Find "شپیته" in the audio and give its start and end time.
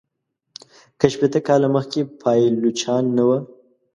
1.13-1.39